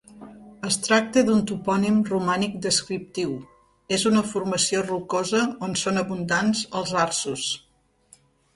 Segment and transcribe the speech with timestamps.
[0.67, 3.35] Es tracta d'un topònim romànic descriptiu:
[3.99, 7.49] és una formació rocosa on són abundants els arços.